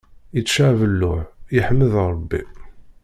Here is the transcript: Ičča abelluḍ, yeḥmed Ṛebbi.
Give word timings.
Ičča 0.39 0.63
abelluḍ, 0.71 1.17
yeḥmed 1.55 1.91
Ṛebbi. 2.11 2.41